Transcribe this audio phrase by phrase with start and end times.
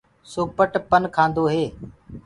[0.31, 1.65] سوپٽ پن کآندو هي۔